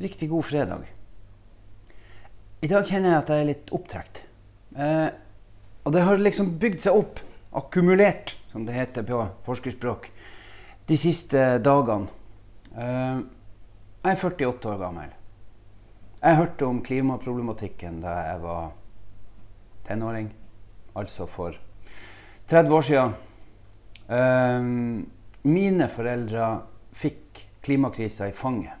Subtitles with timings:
[0.00, 0.84] Riktig god fredag.
[2.60, 4.22] I dag kjenner jeg at jeg er litt opptrekt.
[4.72, 5.10] Eh,
[5.84, 7.20] og det har liksom bygd seg opp,
[7.60, 10.08] akkumulert, som det heter på forskerspråk,
[10.88, 12.08] de siste dagene.
[12.72, 13.20] Eh,
[14.00, 15.12] jeg er 48 år gammel.
[16.22, 18.66] Jeg hørte om klimaproblematikken da jeg var
[19.84, 20.32] tenåring,
[20.96, 21.60] altså for
[22.48, 23.16] 30 år siden.
[24.08, 24.74] Eh,
[25.44, 26.52] mine foreldre
[26.96, 28.80] fikk klimakrisa i fanget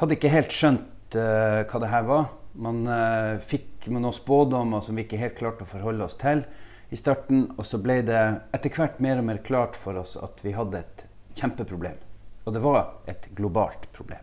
[0.00, 2.28] hadde ikke helt skjønt uh, hva det her var.
[2.56, 6.44] Man uh, fikk med noen spådommer som vi ikke helt klarte å forholde oss til
[6.92, 7.46] i starten.
[7.56, 8.22] Og så ble det
[8.56, 11.06] etter hvert mer og mer klart for oss at vi hadde et
[11.38, 11.98] kjempeproblem.
[12.46, 14.22] Og det var et globalt problem.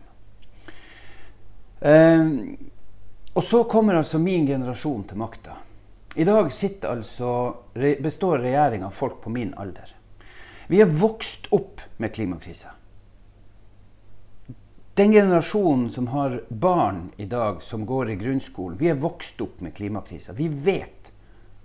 [1.84, 2.54] Uh,
[3.34, 5.58] og så kommer altså min generasjon til makta.
[6.14, 6.46] I dag
[6.86, 7.30] altså,
[7.74, 9.90] består regjeringa av folk på min alder.
[10.70, 12.70] Vi er vokst opp med klimakrisa.
[14.94, 19.60] Den generasjonen som har barn i dag som går i grunnskolen, vi er vokst opp
[19.60, 20.32] med klimakrisa.
[20.32, 21.10] Vi vet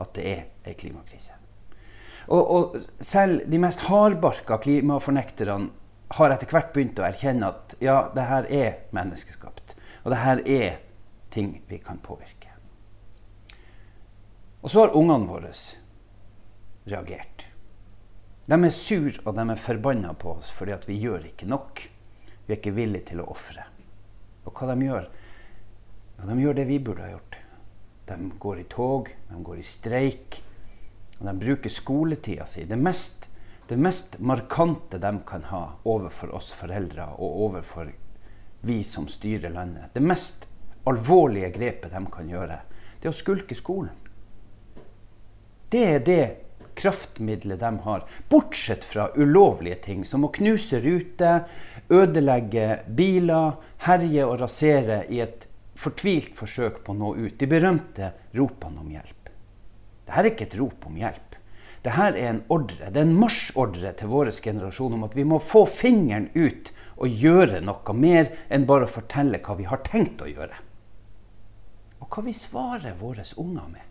[0.02, 1.36] at det er ei klimakrise.
[2.30, 5.70] Og, og, selv de mest hardbarka klimafornekterne
[6.18, 9.76] har etter hvert begynt å erkjenne at ja, det her er menneskeskapt.
[10.02, 10.80] Og det her er
[11.34, 12.50] ting vi kan påvirke.
[14.62, 15.54] Og så har ungene våre
[16.90, 17.46] reagert.
[18.50, 21.86] De er sur og de er forbanna på oss fordi at vi gjør ikke nok.
[22.50, 23.62] Vi er ikke villige til å ofre.
[24.50, 25.04] Og hva de gjør?
[26.26, 27.36] De gjør det vi burde ha gjort.
[28.10, 30.40] De går i tog, de går i streik.
[31.20, 32.66] Og de bruker skoletida si.
[32.66, 33.28] Det mest,
[33.70, 37.94] det mest markante de kan ha overfor oss foreldre og overfor
[38.66, 40.50] vi som styrer landet, det mest
[40.90, 42.58] alvorlige grepet de kan gjøre,
[42.98, 43.94] det er å skulke skolen.
[45.70, 46.24] Det er det
[46.80, 48.06] kraftmiddelet de har.
[48.30, 51.46] Bortsett fra ulovlige ting, som å knuse ruter,
[51.90, 55.48] ødelegge biler, herje og rasere i et
[55.80, 57.38] fortvilt forsøk på å nå ut.
[57.40, 59.32] De berømte ropene om hjelp.
[60.06, 61.36] Dette er ikke et rop om hjelp.
[61.80, 65.40] Dette er en ordre, det er en marsjordre til vår generasjon om at vi må
[65.40, 70.20] få fingeren ut og gjøre noe mer enn bare å fortelle hva vi har tenkt
[70.22, 70.58] å gjøre.
[72.04, 73.86] Og hva vi svarer våre unger med.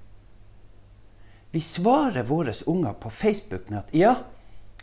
[1.50, 4.12] Vi svarer våre unger på Facebook med at ja,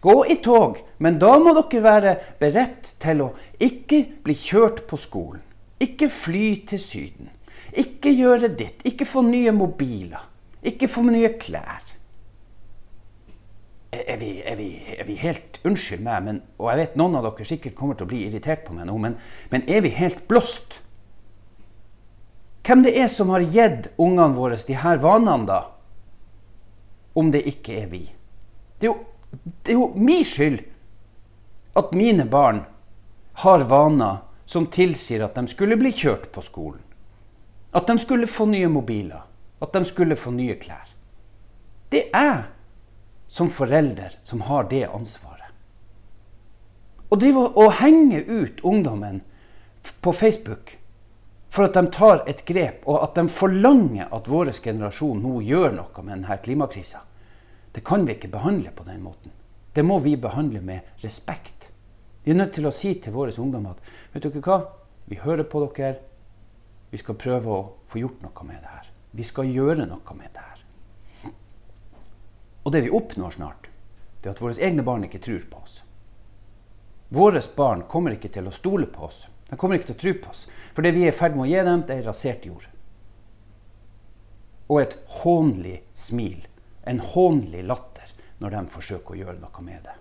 [0.06, 5.00] gå i tog, men da må dere være beredt til å ikke bli kjørt på
[5.02, 5.42] skolen.
[5.82, 7.32] Ikke fly til Syden.
[7.76, 8.86] Ikke gjøre ditt.
[8.88, 10.24] Ikke få nye mobiler.
[10.66, 11.84] Ikke få nye klær.
[13.96, 17.30] Er vi, er, vi, er vi, helt Unnskyld meg, men, og jeg vet noen av
[17.30, 19.16] dere sikkert kommer til å bli irritert på meg nå, men,
[19.54, 20.82] men er vi helt blåst?
[22.68, 25.62] Hvem det er som har gitt ungene våre de her vanene, da?
[27.16, 28.02] om det ikke er vi.
[28.80, 28.98] Det er jo,
[29.44, 30.62] det er jo min skyld
[31.76, 32.64] at mine barn
[33.44, 36.82] har vaner som tilsier at de skulle bli kjørt på skolen.
[37.76, 39.26] At de skulle få nye mobiler.
[39.60, 40.88] At de skulle få nye klær.
[41.90, 42.44] Det er jeg
[43.28, 45.52] som forelder som har det ansvaret.
[47.10, 49.22] Og det å henge ut ungdommen
[50.02, 50.78] på Facebook
[51.50, 55.76] for at de tar et grep, og at de forlanger at vår generasjon nå gjør
[55.78, 57.04] noe med denne klimakrisa.
[57.76, 59.32] Det kan vi ikke behandle på den måten.
[59.76, 61.68] Det må vi behandle med respekt.
[62.24, 64.60] Vi er nødt til å si til våre ungdommer at vet dere hva?
[65.12, 65.98] Vi hører på dere.
[66.90, 68.88] Vi skal prøve å få gjort noe med det her.
[69.12, 71.34] Vi skal gjøre noe med det her.
[72.64, 73.68] Og det vi oppnår snart,
[74.24, 75.82] det er at våre egne barn ikke tror på oss.
[77.14, 79.28] Våre barn kommer ikke til å stole på oss.
[79.52, 80.48] De kommer ikke til å tro på oss.
[80.74, 82.66] For det vi er i ferd med å gi dem, det er rasert jord.
[84.72, 86.48] Og et hånlig smil.
[86.86, 89.96] En hånlig latter når de forsøker å gjøre noe med det.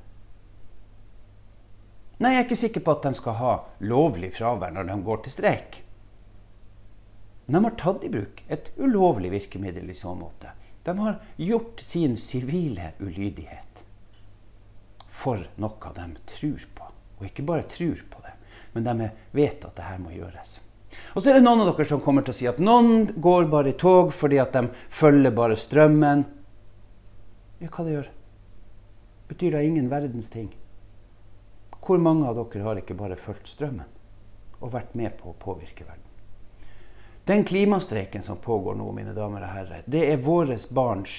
[2.22, 5.24] Nei, jeg er ikke sikker på at de skal ha lovlig fravær når de går
[5.24, 5.80] til streik.
[7.46, 10.54] Men de har tatt i bruk et ulovlig virkemiddel i så måte.
[10.84, 13.64] De har gjort sin sivile ulydighet
[15.14, 16.90] for noe de tror på.
[17.18, 18.34] Og ikke bare tror på det,
[18.74, 20.58] men de vet at det her må gjøres.
[21.14, 23.48] Og så er det noen av dere som kommer til å si at noen går
[23.50, 26.24] bare i tog fordi at de følger bare strømmen.
[27.64, 28.08] Ja, hva det gjør?
[29.30, 30.50] Betyr det ingen verdens ting?
[31.80, 33.88] Hvor mange av dere har ikke bare fulgt strømmen
[34.60, 36.10] og vært med på å påvirke verden?
[37.24, 41.14] Den klimastreiken som pågår nå, mine damer og herrer, det er våre barns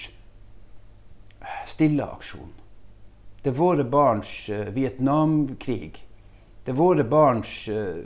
[1.65, 2.53] stille aksjon.
[3.41, 5.97] Det er våre barns uh, Vietnamkrig.
[6.61, 8.05] Det er våre barns uh,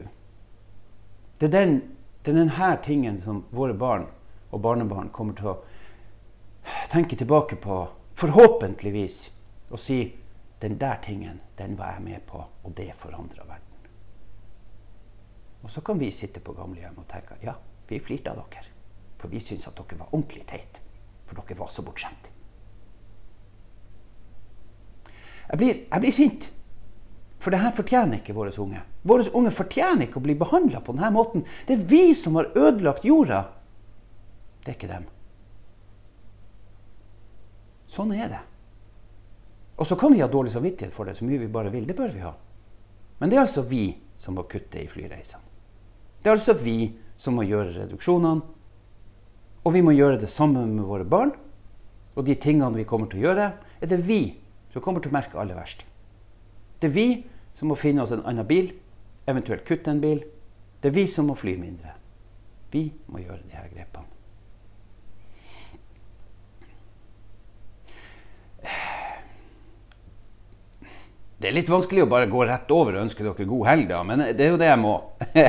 [1.40, 1.80] Det er den,
[2.24, 4.08] det er denne tingen som våre barn
[4.52, 5.60] og barnebarn kommer til å
[6.92, 7.86] tenke tilbake på,
[8.20, 9.22] forhåpentligvis,
[9.70, 10.00] og si
[10.62, 13.66] den der tingen, den var jeg med på, og det forandra verden.
[15.64, 17.56] Og så kan vi sitte på gamlehjem og tenke ja,
[17.90, 18.68] vi flirte av dere.
[19.20, 20.80] For vi syntes at dere var ordentlig teit.
[21.28, 22.30] For dere var så bortskjemt.
[25.50, 26.50] Jeg blir, jeg blir sint.
[27.40, 28.82] For det her fortjener ikke våre unge.
[29.08, 31.46] Våre unge fortjener ikke å bli behandla på denne måten.
[31.68, 33.46] Det er vi som har ødelagt jorda.
[34.64, 35.08] Det er ikke dem.
[37.90, 38.42] Sånn er det.
[39.80, 41.88] Og så kan vi ha dårlig samvittighet for det så mye vi bare vil.
[41.88, 42.34] Det bør vi ha.
[43.20, 45.46] Men det er altså vi som må kutte i flyreisene.
[46.20, 48.44] Det er altså vi som må gjøre reduksjonene.
[49.64, 51.32] Og vi må gjøre det sammen med våre barn.
[52.16, 53.48] Og de tingene vi kommer til å gjøre,
[53.80, 54.22] er det vi
[54.74, 55.86] som kommer til å merke aller verst.
[56.80, 57.08] Det er vi
[57.60, 58.72] som må finne oss en annen bil,
[59.28, 60.24] eventuelt kutte en bil.
[60.80, 61.96] Det er vi som må fly mindre.
[62.72, 64.19] Vi må gjøre her grepene.
[71.40, 74.02] Det er litt vanskelig å bare gå rett over og ønske dere god helg, da,
[74.04, 74.96] men det er jo det jeg må.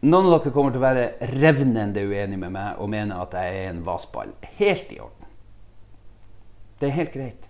[0.00, 1.04] Noen av dere kommer til å være
[1.34, 4.32] revnende uenig med meg og mene at jeg er en vasball.
[4.56, 5.28] Helt i orden.
[6.80, 7.44] Det er helt greit.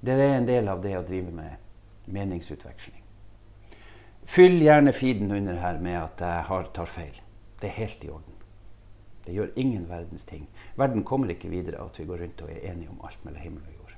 [0.00, 1.58] Det er en del av det å drive med
[2.14, 3.02] meningsutveksling.
[4.30, 7.16] Fyll gjerne feeden under her med at jeg tar feil.
[7.60, 8.38] Det er helt i orden.
[9.26, 10.46] Det gjør ingen verdens ting.
[10.78, 13.42] Verden kommer ikke videre av at vi går rundt og er enige om alt mellom
[13.42, 13.89] himmel og jord.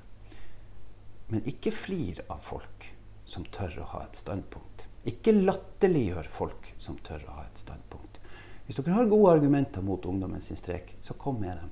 [1.27, 2.89] Men ikke flir av folk
[3.25, 4.83] som tør å ha et standpunkt.
[5.07, 8.19] Ikke latterliggjør folk som tør å ha et standpunkt.
[8.65, 11.71] Hvis dere har gode argumenter mot ungdommen sin strek, så kom med dem.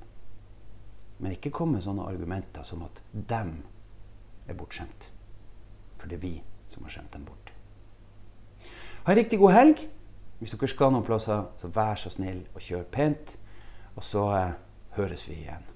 [1.22, 3.62] Men ikke kom med sånne argumenter som at dem
[4.48, 5.08] er bortskjemt.
[5.96, 6.34] For det er vi
[6.72, 7.52] som har skjemt dem bort.
[9.06, 9.84] Ha en riktig god helg.
[10.42, 13.36] Hvis dere skal noen plasser, så vær så snill og kjør pent.
[13.96, 14.56] Og så eh,
[14.98, 15.71] høres vi igjen.